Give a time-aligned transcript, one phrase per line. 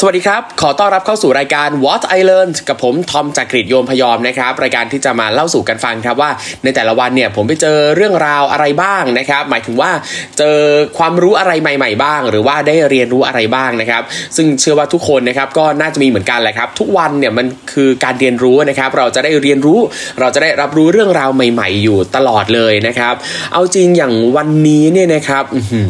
[0.00, 6.30] สวัสดีครับ ขอต้อนรับเข้าสู่รายการ What I Learned กับผมทอมจากกรีฑโยมพยอมนะครับ รายการที่จะมาเล่าสู่กันฟังครับว่า
[6.64, 9.90] ในแต่ละวันเนี่ยผมไปเจอเรื่องราวอะไรบ้างนะครับ หมายถึงว่า
[10.38, 10.58] เจอ
[10.98, 14.02] ความรู้อะไรใหม่ ๆ บ้าง หรือว่าได้เรียนรู้อะไรบ้างนะครับ
[14.36, 19.80] ซึ่งเชื่อว่าทุกคนนะครับก็น่าจะมีเหมือนกันแหละครับ ทุกวันเนี่ยมันคือการเรียนรู้นะครับ เราจะได้เรียนรู้
[20.20, 23.14] เราจะได้รับรู้เรื่องราวใหม่ ๆ อยู่ตลอดเลยนะครับ
[23.52, 25.80] เอาจริงอย่างวันนี้เนี่ยนะครับอื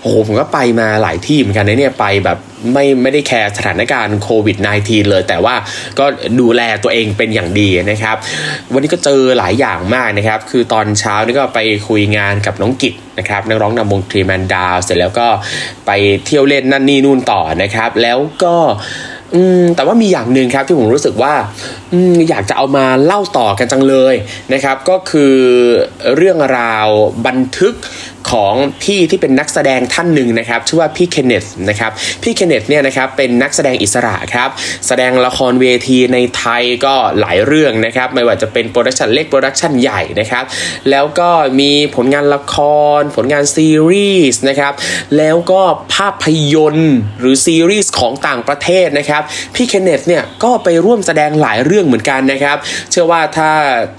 [0.00, 2.38] โอ้โหผมก็ไปมาหลายที่เหมือนกันนะเนี่ยไปแบบ
[2.72, 5.54] ไม่ไม่ได้แคร์สถานการณ์โควิด -19 เลย แต่ว่า
[5.98, 6.04] ก็
[6.40, 8.16] ดูแลตัวเองเป็นอย่างดีนะครับ
[8.72, 15.28] วันนี้ก็เจอหลายอย่างมากนะครับ คือตอนเช้านี่ก็ไปคุยงานกับน้องกิจนะครับนักร้องนำวงทรีแมนดาวเสร็จแล้วก็
[15.86, 15.90] ไป
[16.24, 18.54] เที่ยวเล่นนั่นนี่นู่นต่อนะครับ แล้วก็
[19.34, 21.34] อืมแต่ว่ามีอย่างหนึ่งครับที่ผมรู้สึกว่า
[21.92, 24.14] อืมอยากจะเอามาเล่าต่อกันจังเลย
[24.52, 25.34] นะครับ ก็คือ
[26.16, 26.88] เรื่องราว
[27.26, 27.74] บันทึก
[28.30, 31.90] ของพี่ที่เป็นนักแสดงท่านหนึ่งนะครับชื่อว่าพี่เคนเนธนะครับ
[32.22, 34.48] พี่เคนเนธเนี่ยนะครับเป็นนักแสดงอิสระครับ
[34.86, 40.44] แสดงละครเวทีในไทยก็หลายเรื่องนะครับไม่ว่าจะเป็น production เล็ก production ใหญ่นะครับ
[40.90, 42.56] แล้วก็มีผลงานละค
[42.98, 44.72] ร ผลงานซีรีส์นะครับ
[45.16, 45.62] แล้วก็
[45.94, 49.22] ภาพยนตร์หรือซีรีส์ของต่างประเทศนะครับ
[49.54, 52.56] พี่เคนเนธเนี่ยก็ไปร่วมแสดงหลายเรื่องเหมือนกันนะครับ
[52.90, 53.50] เชื่อว่าถ้า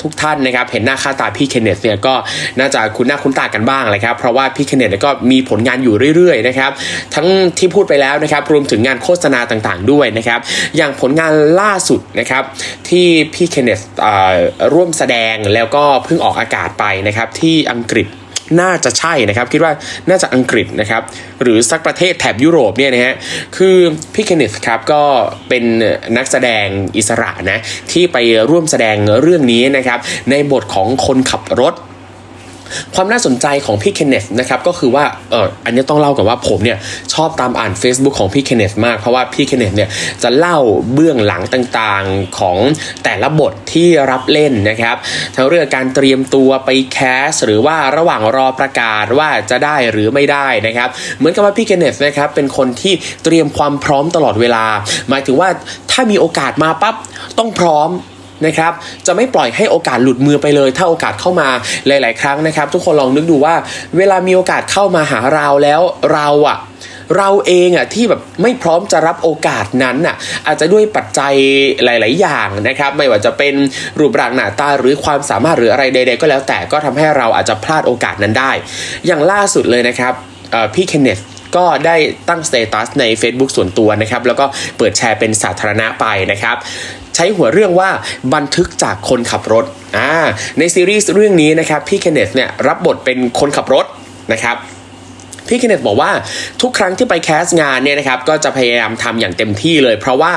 [0.01, 2.13] ทุกท่านนะครับเห็นหน้าค่าตาพี่เคนเนธเนี่ยก็
[2.59, 6.71] น่าจะคุ้นหน้าคุ้นตากันบ้างเลยครับเพราะว่าพี่เคนเนธก็มีผลงานอยู่เรื่อยๆนะครับ
[7.15, 10.39] ทั้งที่พูดไปแล้วนะครับรวมถึงงานโฆษณาต่างๆด้วยนะครับ
[10.77, 12.43] อย่างผลงานล่าสุดนะครับ
[12.89, 14.35] ที่พี่เคนเนธเอ่อ
[14.73, 18.07] ร่วมแสดงแล้วก็เพิ่งออกอากาศไปนะครับที่อังกฤษ
[18.61, 19.73] น่าจะใช่นะครับ คิดว่า
[20.09, 21.01] น่าจะอังกฤษนะครับ
[21.41, 23.15] หรือสักประเทศแถบยุโรปเนี่ยนะฮะ
[23.57, 23.77] คือ
[24.13, 25.03] พี่เคนเนธครับก็
[25.49, 25.63] เป็น
[26.17, 26.65] นักแสดง
[26.97, 27.59] อิสระนะ
[27.91, 28.17] ที่ไป
[28.49, 29.99] ร่วมแสดงเรื่องนี้นะครับ
[30.31, 31.73] ในบทของคนขับรถ
[32.95, 36.77] ความน่าสนใจของพี่เคนเนธนะครับก็คือว่าเอออันนี้ต้องเล่าก่อนว่าผมเนี่ย
[37.13, 39.89] ชอบตามอ่าน Facebook ของพี่เคนเนธมากเพราะว่าพี่เคนเนธเนี่ย
[40.23, 40.57] จะเล่า
[40.93, 42.57] เบื้องหลังต่างๆของ
[43.03, 44.95] แต่ละบทที่รับเล่นนะครับ
[45.35, 46.97] ทั้งเรื่องการเตรียมตัวไปแค
[47.27, 52.93] ส หรือว่าระหว่างรอประกาศว่าจะได้หรือไม่ได้นะครับเหมือนกับว่าพี่เคนเนธนะครับเป็นคนที่
[53.23, 54.65] เตรียมความพร้อมตลอดเวลา
[55.09, 55.49] หมายถึงว่า
[55.91, 56.95] ถ้ามีโอกาสมาปั๊บ
[57.37, 57.89] ต้องพร้อม
[58.45, 58.71] นะครับ
[59.07, 61.49] จะไม่ปล่อยให้โอกาสหลุดมือไปเลย ถ้าโอกาสเข้ามา
[61.87, 63.55] หลาย ๆ ครั้งนะครับ ทุกคนลองนึกดูว่า
[63.97, 65.81] เวลามีโอกาสเข้ามาหาเราแล้ว
[66.13, 66.59] เราอะ
[67.17, 70.15] เราเองอะที่แบบไม่พร้อมจะรับโอกาสนั้นอะ
[70.47, 71.33] อาจจะด้วยปัจจัย
[71.83, 73.53] หลาย ๆ อย่างนะครับ ไม่ว่าจะเป็น
[73.99, 78.51] รูปร่างหน้าตาหรือความสามารถหรืออะไรใด ๆ ก็แล้วแต่ก็ทำให้เราอาจจะพลาดโอกาสนั้นได้
[79.07, 80.13] อย่างล่าสุดเลยนะครับ
[80.75, 81.19] พี่เคนเนธ
[81.57, 81.95] ก็ได้
[82.29, 84.45] ตั้งสเตตัสใน Facebook ส่วนตัวนะครับ แล้วก็
[84.77, 86.57] เปิดแชร์เป็นสาธารณะไปนะครับ
[87.17, 87.89] ใช้หัวเรื่องว่า
[88.33, 89.65] บันทึกจากคนขับรถ
[89.97, 90.11] อ่า
[90.57, 93.85] ในซีรีส์เรื่องนี้นะครับพี่เคนเนตเนี่ยรับบทเป็นคนขับรถ
[94.33, 94.57] นะครับ
[95.47, 96.11] พี่เคนเนตบอกว่า
[96.61, 100.33] ทุกครั้งที่ไปแคสงานเนี่ยนะครับก็จะพยายามทำอย่างเต็มที่เลย เพราะว่า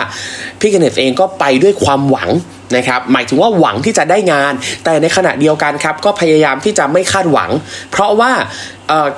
[0.61, 2.31] พี่เคนเนตเองก็ไปด้วยความหวัง
[2.77, 4.53] นะครับหมายถึงว่าหวังที่จะได้งาน
[4.85, 7.51] แต่ในขณะเดียวกันครับก็พยายามที่จะไม่คาดหวัง
[7.93, 8.33] เพราะว่า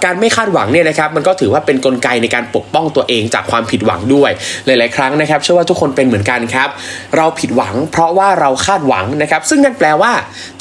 [0.04, 4.30] การไม่คาดหวังเนี่ยนะครับมันก็ถือว่าเป็นกลไกในการปกป้องตัวเองจากความผิดหวังด้วย
[4.66, 6.68] หลาย ๆ ครั้งนะครับเชื่อว่าทุกคนเป็นเหมือนกันครับ
[7.16, 10.12] เราผิดหวัง เพราะว่าเราคาดหวังนะครับ ซึ่งนั่นแปลว่า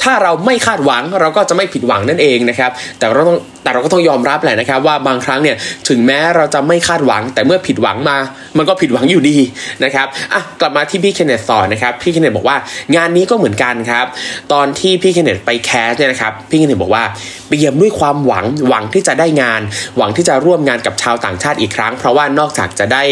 [0.02, 5.56] ถ้าเราไม่คาดหวังเราก็จะไม่ผิดหวังนั่นเองนะครับ แต่เราต้องแต่เราก็ต้องยอมรับแหละนะครับ ว่าบางครั้งเนี่ย
[5.88, 8.16] ถึงแม้เราจะไม่คาดหวัง แต่เมื่อผิดหวังมา
[8.58, 9.36] มันก็ผิดหวังอยู่ดี
[9.84, 12.56] นะครับอะกลับมาที่พี่เคนเนธต่อนะครับพี่เคนเนธบอกว่า
[12.96, 14.06] งานนี้ก็เหมือนกันครับ
[14.52, 17.04] ตอนที่พี่เคนเนธไป cast เนี่ยนะครับพี่เคนเนธบอกว่า
[17.48, 19.60] ไปเปี่ยมด้วยความหวังหวังที่จะได้งาน
[19.96, 23.04] หวังที่จะร่วมงานกับชาวต่างชาติอีกครั้ง เพราะว่านอกจากจะได้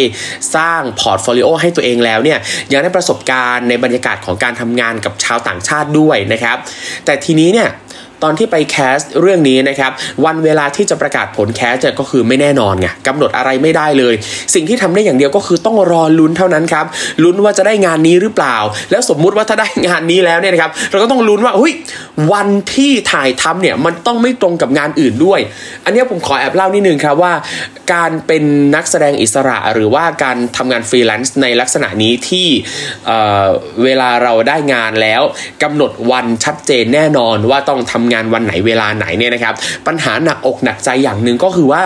[0.56, 2.38] สร้าง portfolio ให้ตัวเองแล้วเนี่ย
[2.72, 6.56] ยังได้ประสบการณ์ในบรรยากาศของการทำงานกับชาวต่างชาติด้วยนะครับ
[7.04, 7.68] แต่ทีนี้เนี่ย
[8.22, 9.92] ตอนที่ไป cast เรื่องนี้นะครับ
[10.24, 14.14] วันเวลาที่จะประกาศผล cast เนี่ยก็คือไม่แน่นอนไงกำหนดอะไรไม่ได้เลย
[14.54, 16.86] สิ่งที่ทำได้อย่างเดียวก็คือต้องรอลุ้นเท่านั้นครับ
[17.24, 18.56] ลุ้นว่าจะได้งานนี้หรือเปล่า
[18.90, 21.72] แล้วสมมุติว่าถ้าได้งานนี้แล้วเนี่ยนะครับเราก็ต้องลุ้นว่าเฮ้ย
[22.32, 25.40] วันที่ถ่ายทำเนี่ยมันต้องไม่ตรงกับงานอื่นด้วย
[25.84, 27.32] อันนี้ผมขอแอบเล่านิดนึงครับว่า
[27.92, 32.48] การเป็นนักแสดงอิสระหรือว่าการทำงานฟรีแลนซ์ในลักษณะนี้ที่
[33.06, 35.22] เเวลาเราได้งานแล้ว
[35.62, 39.54] กำหนดวันชัดเจนแน่นอนว่าต้องทำงงานวันไหนเวลาไหนเนี่ยนะครับ
[39.86, 41.84] ปัญหาหนักอกหนักใจอย่างหนึ่งก็คือว่า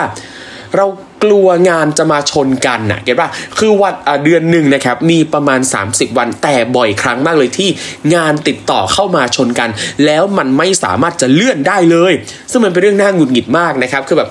[0.77, 0.87] เรา
[1.23, 3.29] กลัวงานจะมาชนกันนะเก็ตป่ะ
[3.59, 3.93] คือวัน
[4.23, 7.69] เดือนหนึ่งนะครับมีประมาณ 30 วันแต่บ่อยครั้งมากเลยที่
[8.15, 9.69] งานติดต่อเข้ามาชนกัน
[10.05, 12.13] แล้วมันไม่สามารถจะเลื่อนได้เลย
[12.51, 14.29] ซึ่งมันเป็นเรื่องน่าหงุดหงิดมากนะครับคือแบบ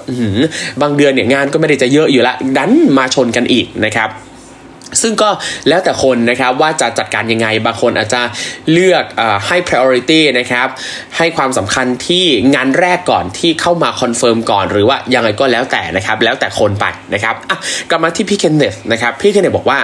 [0.82, 4.08] บางเดือนเนี่ยงานก็ไม่ได้จะเยอะอยู่ละดันมาชนกันอีกนะครับ
[5.02, 5.30] ซึ่งก็
[5.68, 8.22] แล้วแต่คนนะครับว่าจะจัดการยังไง บางคนอาจจะ
[8.72, 10.68] เลือกอให้ priority นะครับ
[11.16, 16.84] ให้ความสำคัญที่งานแรกก่อนที่เข้ามา confirm ก่อน หรือว่ายังไงก็แล้วแต่นะครับ แล้วแต่คนไป
[17.14, 17.58] นะครับอะ
[17.90, 19.78] กลับมาที่พี่เคนเนธนะครับ พี่เคนเนธบอกว่า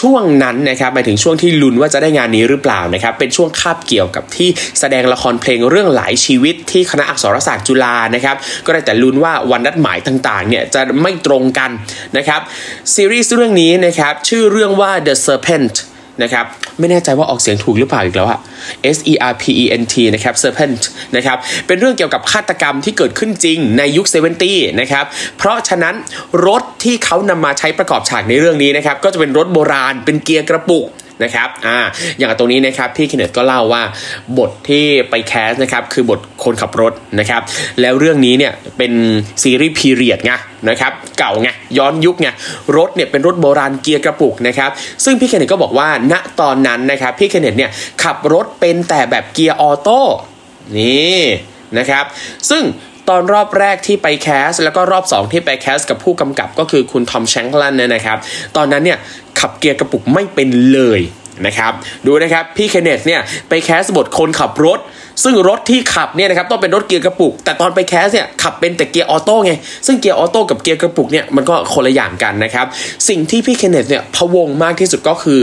[0.00, 4.48] ช่วงนั้นนะครับหมายถึงช่วงที่ลุ้นว่าจะได้งานนี้หรือเปล่านะครับเป็นช่วงคาบเกี่ยวกับที่
[4.80, 8.36] แสดงละครเพลงเรื่องหลายชีวิตที่คณะอักษรศาสตร์จุฬานะครับ
[8.66, 11.70] ก็ได้แต่ลุ้นว่าวันนัดหมายต่างๆเนี่ยจะไม่ตรงกัน
[12.16, 12.40] นะครับ
[12.94, 15.74] ซีรีส์เรื่องนี้นะครับชื่อเรื่องว่า The Serpent
[16.22, 16.44] นะครับ
[16.78, 18.38] ไม่แน่ใจว่าออกเสียงถูกหรือเปล่าอีกแล้วอะ
[18.96, 20.82] S E R P E N T นะครับ Serpent
[21.16, 21.36] นะครับ
[21.66, 24.06] เป็นเรื่องเกี่ยวกับฆาตกรรมที่เกิดขึ้นจริงในยุค
[24.42, 25.04] 70นะครับ
[25.38, 25.94] เพราะฉะนั้น
[26.46, 30.86] รถที่เขานำมาใช้ประกอบฉากในเรื่องนี้นะครับก็จะเป็นรถโบราณเป็นเกียร์กระปุก
[31.22, 31.78] นะครับอ่า
[32.18, 33.82] อย่างตรงนี้นะครับพี่เคนเนตก็เล่าว่า
[34.38, 37.42] บทที่ไปแคสนะครับคือบทคนขับรถนะครับ
[37.80, 38.92] แล้วเรื่องนี้เนี่ยเป็น
[39.42, 40.32] ซีรีส์พีเรียดไง
[40.68, 42.28] นะครับเก่าไงย้อนยุคไง
[42.76, 44.70] รถเนี่ยเป็นรถโบราณเกียร์กระปุกนะครับ
[45.04, 47.70] ซึ่งพี่เคนเนธก็บอกว่าณตอนนั้นนะครับพี่เคนเนธเนี่ย
[48.02, 50.00] ขับรถเป็นแต่แบบเกียร์ออโต้
[50.78, 51.22] นี่
[51.78, 52.04] นะครับ
[52.50, 52.62] ซึ่ง
[53.08, 58.18] ตอนรอบแรกที่ไป cast แล้วก็รอบ 2 ที่ไป cast กับผู้กำกับก็คือคุณทอมแชงลันเนี่ยนะครับ
[58.56, 58.98] ตอนนั้นเนี่ย
[59.40, 61.00] ขับเกียร์กระปุกไม่เป็นเลย
[61.46, 61.72] นะครับ
[62.06, 64.78] ดูนะครับพี่เคนเนธเนี่ยไป cast บทคนขับรถ
[65.24, 69.52] ซึ่งรถที่ขับเนี่ยนะครับต้องเป็นรถเกียร์กระปุก แต่ตอนไป cast เนี่ยขับเป็นแต่เกียร์ออโต้ไง
[69.86, 72.66] ซึ่งเกียร์ออโต้กับเกียร์กระปุกเนี่ยมันก็คนละอย่างกันนะครับ
[73.08, 75.40] สิ่งที่พี่เคนเนตเนี่ยพะวงมากที่สุดก็คือ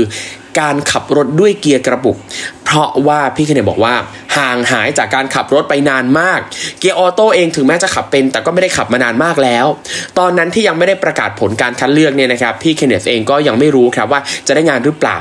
[0.59, 2.17] การขับรถด้วยเกียร์กระปุก
[2.65, 3.95] เพราะว่าพี่เคนเนตบอกว่า
[4.37, 6.39] ห่างหายจากการขับรถไปนานมาก
[6.79, 9.65] เกียร์ออโต้เองถึงแม้จะขับเป็น แต่ก็ไม่ได้ขับมานานมากแล้ว
[10.19, 15.17] ตอนนั้นที่ยังไม่ได้ประกาศผลการคัดเลือกเนี่ยนะครับพี่เคนเนตเองก็ยังไม่รู้ครับว่าจะได้งานหรือเปล่า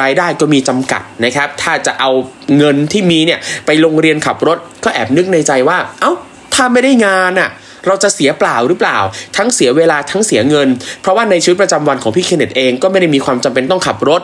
[0.00, 2.10] รายได้ก็มีจำกัดนะครับ ถ้าจะเอา
[2.56, 6.12] เงินที่มีเนี่ยไปโรงเรียนขับรถก็แอบนึกในใจว่าเอา้า
[6.54, 7.50] ถ้าไม่ได้งานอะ่ะ
[7.86, 8.98] เราจะเสียเปล่าหรือเปล่า
[9.36, 10.68] ทั้งเสียเวลาทั้งเสียเงิน
[11.02, 14.22] เพราะว่าในชีวิตประจำวันของพี่เคนเนตเองก็ไม่ได้มีความจำเป็นต้องขับรถ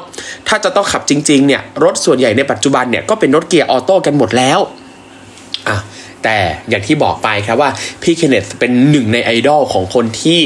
[0.49, 4.59] ถ้าจะต้องขับจริงๆเนี่ยรถส่วนใหญ่ในปัจจุบันเนี่ยก็เป็นรถเกียร์ออโต้กันหมดแล้ว
[5.69, 5.79] อะ
[6.25, 6.39] แต่
[6.69, 7.71] อย่างที่บอกไปครับว่า
[8.03, 10.41] พี่เคนเนตเป็นหนึ่งในไอดอลของคนที่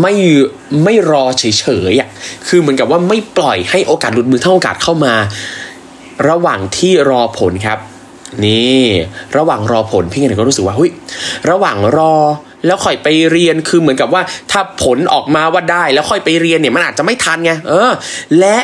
[0.00, 0.14] ไม่
[0.84, 1.44] ไม่รอเฉ
[1.90, 2.08] ยๆอะ
[2.48, 5.14] คือเหมือนกับว่าไม่ปล่อยให้โอกาสหลุดมือเท่าโอกาสเข้ามา
[6.28, 7.78] ระหว่างที่รอผลครับ
[8.44, 8.84] นี่
[9.36, 10.90] ระหว่างรอผลพี่เคนก็รู้สึกว่าเฮ้ย
[11.50, 12.14] ระหว่างรอ
[12.66, 17.90] แล้วค่อยไปเรียนคือเหมือนกับว่าถ้าผลออกมาว่าได้ แล้วค่อยไปเรียนเนี่ยมันอาจจะไม่ทันไงเออ
[18.40, 18.58] และ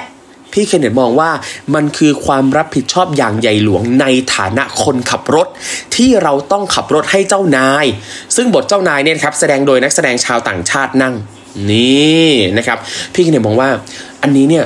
[0.52, 1.30] พี่เคนเนตมองว่า
[1.74, 5.48] มันคือความรับผิดชอบอย่างใหญ่หลวงในฐานะคนขับรถ
[5.96, 7.84] ที่เราต้องขับรถให้เจ้านาย
[8.36, 11.14] ซึ่งบทเจ้านายเนี่ยครับแสดงโดยนักแสดงชาวต่างชาตินั่ง
[11.70, 12.78] นี่นะครับ
[13.12, 13.68] พี่เคนเนตมองว่า
[14.22, 14.64] อันนี้เนี่ย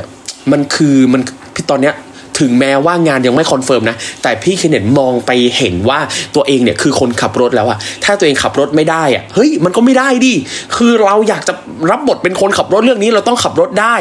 [0.52, 1.22] มันคือมัน
[1.54, 1.94] พี่ตอนเนี้ย
[2.40, 6.00] ถึงแม้ว่างานยังไม่ confirm นะ แต่พี่เคนเนตมองไปเห็นว่า
[6.34, 10.34] ตัวเองเนี่ยคือคนขับรถแล้วอะถ้าตัวเองขับรถไม่ได้อะเฮ้ยมันก็ไม่ได้ดิ
[10.76, 11.54] คือเราอยากจะ
[11.90, 13.96] รับบทเป็นคนขับรถเรื่องนี้เราต้องขับรถได้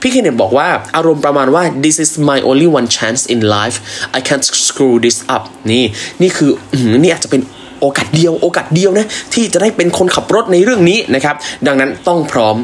[0.00, 3.76] พี่เคนเนตบอกว่าอารมณ์ประมาณว่า this is my only one chance in life
[4.18, 5.84] I can't screw this up นี่
[6.22, 6.50] นี่คือ
[7.02, 7.42] นี่อาจจะเป็น
[7.82, 11.36] โอกาสเดียวโอกาสเดียวนะที่จะได้เป็นคนขับรถในเรื่องนี้นะครับ
[11.66, 12.56] ดังนั้นต้องพร้อม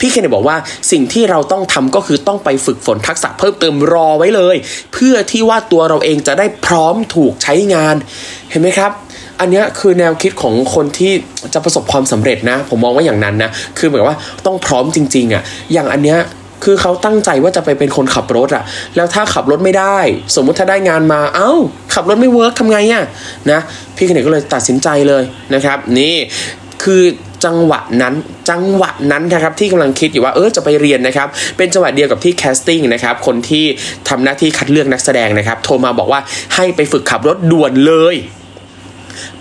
[0.00, 0.56] พี่เคนบอกว่า
[0.90, 4.56] สิ่งที่เราต้องทำก็คือต้องไปฝึกฝนทักษะเพิ่มเติมรอไว้เลย
[4.92, 7.96] เพื่อที่ว่าตัวเราเองจะได้พร้อมถูกใช้งาน
[8.50, 8.92] เห็นไหมครับ
[9.40, 11.12] อันนี้คือแนวคิดของคนที่
[11.54, 14.16] จะประสบความสำเร็จนะ ผมมองว่าอย่างนั้นนะ คือเหมือนว่า
[14.46, 15.42] ต้องพร้อมจริงๆอะ่ะ
[15.72, 16.18] อย่างอันเนี้ย
[16.64, 18.64] คือเขาตั้งใจว่าจะไปเป็นคนขับรถอะ
[18.96, 19.98] แล้วถ้าขับรถไม่ได้
[20.34, 21.52] สมมุติถ้าได้งานมาเอา้า
[21.94, 23.04] ขับรถไม่ work ทำไงอะ
[23.50, 23.60] นะ
[23.96, 25.22] พี่เคนเนตก็เลยตัดสินใจเลย
[25.54, 26.14] นะครับ นี่
[26.82, 27.02] คือ
[27.44, 28.14] จังหวะนั้น
[28.50, 33.64] จังหวะนั้นนะครับที่กำลังคิดอยู่ว่าเออจะไปเรียนนะครับ เป็นจังหวะเดียวกับที่ casting นะครับคนที่
[34.08, 36.20] ทำหน้าที่คัดเลือกนักแสดงนะครับ โทรมาบอกว่า
[36.54, 38.14] ให้ไปฝึกขับรถด่วนเลย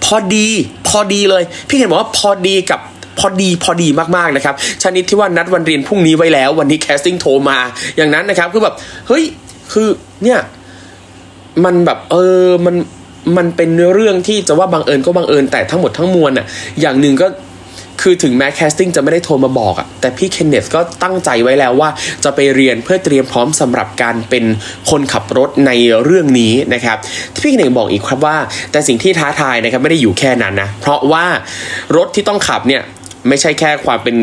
[0.04, 0.48] พอดี
[0.88, 2.80] พอดีเลย พี่เคนบอกว่าพอดีกับ
[3.20, 7.58] พอดีพอดีมากๆนะครับชนิดที่ว่านัดวันเรียนพรุ่งนี้ไว้แล้ว วันนี้ casting โทรมา
[7.98, 8.76] อย่างนั้นนะครับคือแบบ
[9.08, 9.24] เฮ้ย
[9.72, 9.88] คือ
[10.24, 10.40] เนี่ย
[11.66, 12.76] มันแบบเออมัน
[13.38, 16.46] มันเป็นเรื่องที่จะว่าบังเอิญก็บังเอิญแต่ทั้งหมดทั้งมวลอะ
[16.82, 17.28] อย่างหนึ่งก็
[18.02, 21.90] คือถึงแม้แคสติ้งจะไม่ได้โทรมาบอกอะแต่พี่เคนเนสก็ตั้งใจไว้แล้วว่า
[22.24, 24.46] จะไปเรียนเพื่อเตรียมพร้อมสำหรับการเป็น
[24.90, 25.72] คนขับรถใน
[26.04, 26.98] เรื่องนี้นะครับ
[27.42, 28.38] พี่เคนเนสบอกอีกครับว่า
[28.72, 31.26] แต่สิ่งที่ท้าทายนะครับไม่ได้อยู่แค่นั้นนะเพราะว่า
[31.98, 32.82] รถที่ต้องขับเนี่ย
[33.30, 34.16] ไม่ใช่แค่ความเป็น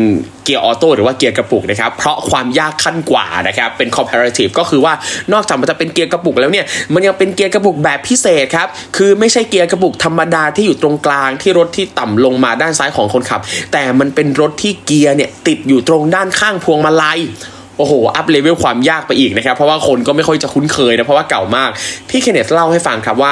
[0.43, 4.93] เกียร์ออโต้หรือว่าเกียร์กระปุกนะครับ เพราะความยากขั้นกว่านะครับ เป็น comparative ก็คือว่า
[5.33, 8.67] นอกจากมันจะเป็นเกียร์กระปุกแล้วเนี่ย มันยังเป็นเกียร์กระปุกแบบพิเศษครับ
[8.97, 13.41] คือไม่ใช่เกียร์กระปุกธรรมดาที่อยู่ตรงกลางที่รถที่ต่ำลงมาด้านซ้ายของคนขับ
[13.71, 17.19] แต่มันเป็นรถที่เกียร์เนี่ยติดอยู่ตรงด้านข้างพวงมาลัย
[17.81, 21.69] โอ้โห up level ความยากไปอีกนะครับ เพราะว่าคนก็ไม่ค่อยจะคุ้นเคยนะ เพราะว่าเก่ามาก
[22.09, 23.31] พี่เคนเนตเล่าให้ฟังครับว่า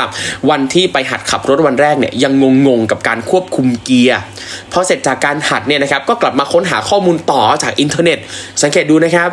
[0.49, 2.33] วันที่ไปหัดขับรถวันแรกเนี่ยยัง
[2.67, 4.19] งงๆกับการควบคุมเกียร์
[4.71, 8.17] พอเสร็จจากการหัดเนี่ยนะครับก็กลับมาค้นหาข้อมูลต่อจากอินเทอร์เน็ต
[8.63, 9.29] สังเกตดูนะครับ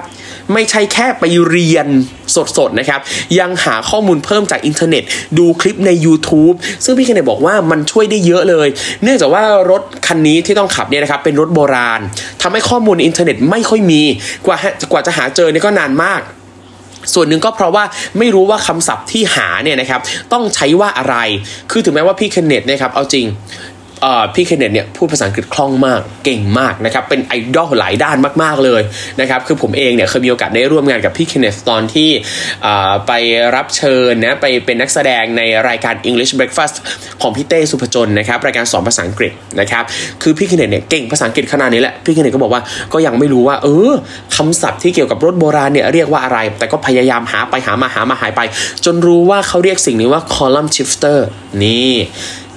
[0.52, 1.86] ไม่ใช่แค่ไปเรียน
[2.58, 3.00] สดๆนะครับ
[3.38, 5.02] ยังหาข้อมูลเพิ่มจากอินเทอร์เน็ต
[5.38, 8.68] ดูคลิปใน YouTube ซึ่งพี่เคนเนตบอกว่ามันช่วยได้เยอะเลย
[9.02, 12.00] เนื่องจากว่ารถคันนี้ที่ต้องขับเนี่ยนะครับเป็นรถโบราณ
[12.42, 14.02] ทำให้ข้อมูลอินเทอร์เน็ตไม่ค่อยมี
[14.46, 14.56] กว่า
[14.92, 16.20] กว่าจะหาเจอเนี่ยก็นานมาก
[17.14, 17.84] ส่วนหนึ่งก็เพราะว่า
[18.18, 20.00] ไม่รู้ว่าคำศัพท์ที่หาเนี่ยนะครับ
[20.32, 21.16] ต้องใช้ว่าอะไร
[21.70, 23.26] คือถึงแม้ว่าพี่เคนเนตนะครับเอาจริง
[24.34, 28.82] พี่เคนเนตเนี่ยพูดภาษาอังกฤษคล่องมากเก่งมากนะครับเป็นไอดอลหลายด้านมาก ๆเลย
[29.20, 32.10] นะครับคือผมเองเนี่ยเคยมีโอกาสได้ร่วมงานกับพี่เคนเนตตอนที่
[33.06, 33.12] ไป
[33.54, 36.76] รับเชิญนะไปเป็นนักแสดงในรายการ English Breakfast
[37.22, 39.84] ของพี่เต้สุภจนนะครับรายการสอนภาษาอังกฤษนะครับ
[40.22, 42.62] คือพี่เคนเนตเนี่ยเก่งภาษาอังกฤษขนาดนี้แหละพี่เคนเนตก็บอกว่า
[42.92, 43.92] ก็ยังไม่รู้ว่าเออ
[44.36, 48.40] คำศัพท์ที่เกี่ยวกับรถโบราณเนี่ยเรียกว่าอะไร แต่ก็พยายามหาไปหามาหามาหายไป
[48.84, 51.18] จนรู้ว่าเขาเรียกสิ่งนี้ว่า column shifter
[51.62, 51.92] นี่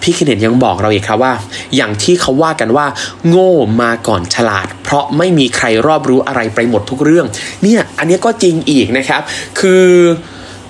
[0.02, 1.34] พี่คินเนตยังบอกเราอีกครับว่า
[1.76, 2.86] อย่างที่เขาว่ากันว่า
[3.30, 7.26] โง่มาก่อนฉลาด เพราะไม่มีใครรอบรู้อะไรไปหมดทุกเรื่อง
[7.64, 9.22] เนี่ยอันนี้ก็จริงอีกนะครับ
[9.60, 9.88] คือ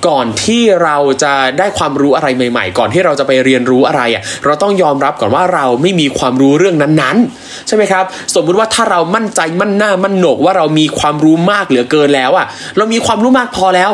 [0.10, 8.04] ก่อนที่เราจะได้ความรู้อะไรใหม่ ๆ ก่อนที่เราจะไปเรียนรู้อะไรอะเราต้องยอมรับก่อนว่าเราไม่มีความรู้เรื่องนั้นๆ ใช่ไหมครับ
[8.36, 12.46] สมมุติว่าถ้าเรามั่นใจมั่นหน้ามั่นโหนกว่าเรามีความรู้มากเหลือเกินแล้วอะ
[12.78, 13.90] เรามีความรู้มากพอแล้ว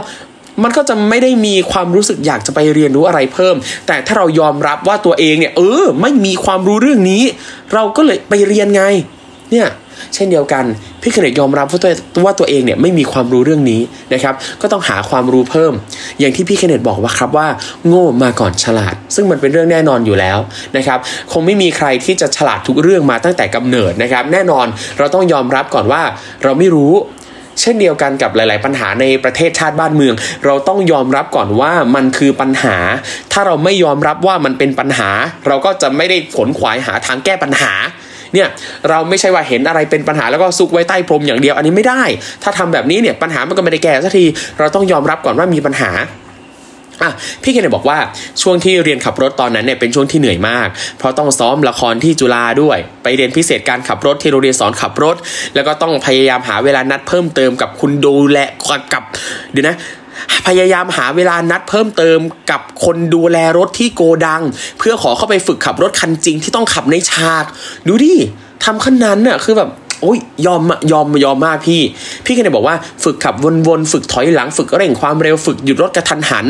[0.64, 3.56] มันก็จะไม่ได้มีความรู้สึกอยากจะไปเรียนรู้อะไรเพิ่ม
[3.88, 7.24] แต่ถ้าเรายอมรับว่าตัวเองเนี่ยเออไม่มีความรู้เรื่องนี้
[7.74, 8.84] เราก็เลยไปเรียนไง
[9.52, 9.70] เนี่ย
[10.14, 10.66] เช่นเดียวกัน
[11.02, 11.92] พี่เคนเนตยอมรับว่าตัว
[12.26, 13.82] ว่าตัวเองเนี่ยไม่มีความรู้เรื่องนี้
[14.14, 15.74] นะครับ ก็ต้องหาความรู้เพิ่ม
[16.20, 17.48] อย่างที่พี่เคนเนตบอกว่าครับว่า
[17.88, 20.38] โง่มาก่อนฉลาด ซึ่งมันเป็นเรื่องแน่นอนอยู่แล้ว
[20.78, 21.00] นะครับ
[21.32, 24.66] คงไม่มีใครที่จะฉลาดทุกเรื่องมาตั้งแต่กำเนิดนะครับ แน่นอน
[24.98, 26.02] เราต้องยอมรับก่อนว่า
[26.44, 26.94] เราไม่รู้
[27.62, 32.78] เช่นเดียวกันกับหลาย ๆ ปัญหาในประเทศชาติบ้านเมือง เราต้องยอมรับก่อนว่ามันคือปัญหา
[33.32, 35.10] ถ้าเราไม่ยอมรับว่ามันเป็นปัญหา
[35.48, 37.74] เราก็จะไม่ได้ขนขวายหาทางแก้ปัญหา
[38.34, 38.48] เนี่ย
[38.90, 42.04] เราไม่ใช่ว่าเห็นอะไรเป็นปัญหาแล้วก็ซุกไว้ใต้พรมอย่างเดียวอันนี้ไม่ได้
[42.44, 44.26] ถ้าทำแบบนี้เนี่ยปัญหามันก็ไม่ได้แก้สักที
[44.60, 45.92] เราต้องยอมรับก่อนว่ามีปัญหา
[47.02, 47.12] อะ
[47.44, 47.98] พี่เคนบอกว่า
[48.42, 55.16] ช่วงที่เรียนขับรถตอนนั้นเนี่ยเป็นช่วงที่เหนื่อยมาก เพราะต้องซ้อมละครที่จุฬาด้วย ไปเรียนพิเศษการขับรถที่โรงเรียนสอนขับรถ
[55.56, 58.38] แล้วก็ต้องพยายามหาเวลานัดเพิ่มเติมกับคุณดูแล
[58.94, 59.04] กับ
[59.52, 59.78] เดี๋ยวนะ
[60.48, 62.20] พยายามหาเวลานัดเพิ่มเติม
[62.52, 64.42] กับคนดูแลรถที่โกดัง
[64.80, 67.46] เพื่อขอเข้าไปฝึกขับรถคันจริงที่ต้องขับในฉาก
[67.88, 68.14] ดูดิ
[68.66, 69.70] ทำขั้นนั้นน่ะคือแบบ
[70.02, 70.62] โอ้ยยอม
[70.92, 71.82] ยอมยอมมากพี่
[72.26, 73.36] พี่ก็เลยบอกว่าฝึกขับ
[73.68, 76.46] วนๆ ฝึกถอยหลัง ฝึกเร่งความเร็วฝึกหยุดรถกระทันหัน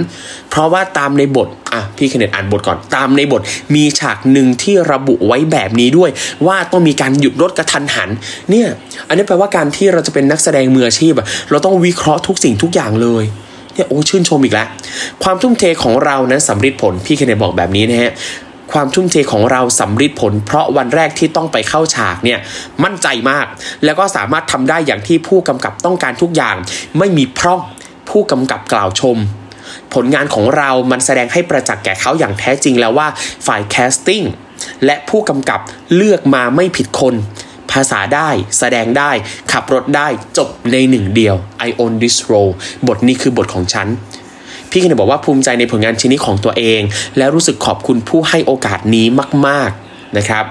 [0.50, 3.42] เพราะว่าตามในบทอะพี่เคนเนตอ่านบทก่อนตามในบท
[3.76, 6.10] มีฉากหนึ่งที่ระบุไว้แบบนี้ด้วย
[6.48, 8.10] ว่าต้องมีการหยุดรถกระทันหัน
[8.50, 8.68] เนี่ย
[9.08, 13.24] อันนี้แปลว่าการที่เราจะเป็นนักแสดงมืออาชีพอะเราต้องวิเคราะห์ทุกสิ่งทุกอย่างเลย
[13.74, 14.68] เนี่ยโอ้ชื่นชมอีกแล้ว
[15.24, 18.12] ความทุ่มเทของเรานั้นสำเร็จผลพี่เคนเนตบอกแบบนี้นะฮะ
[18.72, 22.40] ความทุ่มเทของเราสำเร็จผล เพราะวันแรกที่ต้องไปเข้าฉากเนี่ย
[22.84, 23.46] มั่นใจมาก
[23.86, 26.56] แล้วก็สามารถทำได้อย่างที่ผู้กำกับต้องการทุกอย่าง
[26.98, 27.62] ไม่มีพร่อง
[28.10, 29.18] ผู้กำกับกล่าวชม
[29.94, 33.08] ผลงานของเรามันแสดงให้ประจักษ์แก่เขาอย่างแท้จริงแล้วว่า
[33.48, 34.24] ฝ่ายแคสติ้ง
[34.86, 35.60] และผู้กำกับ
[35.96, 37.16] เลือกมาไม่ผิดคน
[37.72, 38.30] ภาษาได้
[38.60, 39.12] แสดงได้
[39.52, 40.08] ขับรถได้
[40.38, 41.36] จบในหนึ่งเดียว
[41.68, 42.54] I own this role
[42.88, 43.88] บทนี้คือบทของฉัน
[44.76, 46.82] พี่คินบอกว่าภูมิใจในผลงานชิ้นนี้ของตัวเอง
[47.18, 49.06] และรู้สึกขอบคุณผู้ให้โอกาสนี้
[49.48, 50.46] มาก ๆนะครับ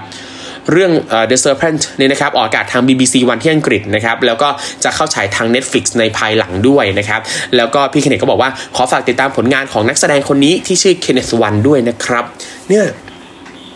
[0.71, 4.49] เรื่อง uh, The Serpent เนี่ยนะครับออกอากาศทาง BBC วันที่อังกฤษนะครับแล้วก็
[4.83, 7.21] จะเข้าฉายทาง Netflix ในภายหลังด้วยนะครับ
[7.55, 12.25] แล้วก็พี่เคนเนตก็บอกว่าขอฝากติดตามผลงานของนักแสดงคนนี้ที่ชื่อเคนเนตวันด้วยนะครับ
[12.69, 12.85] เนี่ย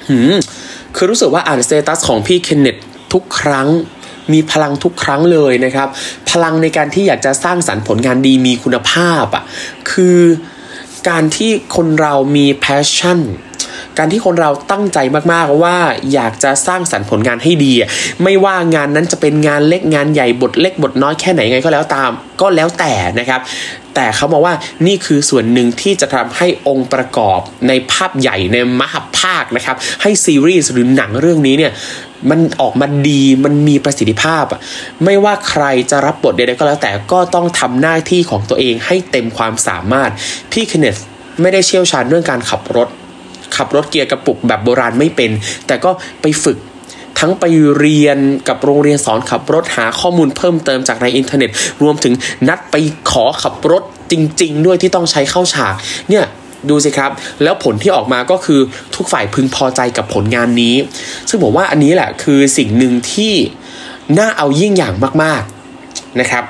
[0.09, 0.35] หืม
[0.95, 2.75] คือรู้สึกว่าอ่านสเตตัสของพี่เคนเนต
[3.13, 3.67] ทุกครั้ง
[4.33, 5.87] มีพลังทุกครั้งเลยนะครับ
[6.29, 9.43] พลังในการที่อยากจะสร้างสรรค์ผลงานดีมีคุณภาพอะ่ะ
[9.91, 10.19] คือ
[11.09, 13.19] การที่คนเรามี passion
[13.97, 14.97] การที่คนเราตั้งใจ
[15.33, 15.77] มากๆว่า
[16.13, 17.73] อยากจะสร้างสรรค์ผลงานให้ดี
[18.23, 23.41] ไม่ว่างานนั้นจะเป็นงานเล็กงานใหญ่บทเล็กบทน้อยแค่ไหนไงก็แล้วตาม ก็แล้วแต่นะครับ
[23.95, 24.53] แต่เขาบอกว่า
[24.87, 31.71] นี่คือส่วนหนึ่งที่จะทำให้องค์ประกอบในภาพใหญ่ในมหภาคนะครับ ให้ซีรีส์หรือหนังเรื่องนี้เนี่ย
[32.29, 34.59] มันออกมาดีมันมีประสิทธิภาพอะ
[35.05, 40.11] ไม่ว่าใครจะรับบทใดๆก็แล้วแต่ก็ต้องทำหน้าที่ของตัวเองให้เต็มความสามารถ
[40.51, 40.95] พี่เคนเนธ
[41.41, 42.87] ไม่ได้เชี่ยวชาญเรื่องการขับรถ
[43.55, 45.31] ขับรถเกียร์กระปุกแบบโบราณไม่เป็น
[45.67, 46.57] แต่ก็ไปฝึก
[47.19, 47.45] ทั้งไป
[47.77, 51.49] เรียนกับโรงเรียนสอนขับรถหาข้อมูลเพิ่มเติมจากในอินเทอร์เน็ต
[51.83, 52.13] รวมถึง
[52.47, 52.75] นัดไป
[53.11, 55.73] ขอขับรถจริง ๆ ด้วยที่ต้องใช้เข้าฉาก
[56.09, 56.25] เนี่ย
[56.69, 57.11] ดูสิครับ
[57.43, 58.59] แล้วผลที่ออกมาก็คือ
[58.95, 60.75] ทุกฝ่ายพึงพอใจกับผลงานนี้
[61.29, 63.33] ซึ่งผมว่าอันนี้แหละคือสิ่งหนึ่งที่
[64.19, 66.43] น่าเอาเยี่ยงอย่างมากๆนะครับ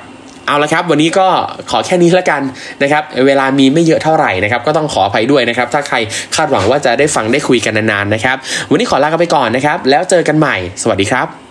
[0.48, 1.28] เอาละครับ วันนี้ก็
[1.70, 2.42] ขอแค่นี้ล้วกัน
[2.84, 5.98] นะครับ เวลามีไม่เยอะเท่าไหร่นะครับ ก็ต้องขออภัยด้วยนะครับ ถ้าใคร
[6.36, 8.38] คาดหวังว่าจะได้ฟังได้คุยกันนานๆนะครับ
[8.70, 11.49] วันนี้ขอลากันไปก่อนนะครับ แล้วเจอกันใหม่ สวัสดีครับ